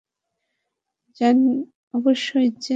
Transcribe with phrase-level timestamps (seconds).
[1.93, 2.69] অবশ্যই, জ্যানি।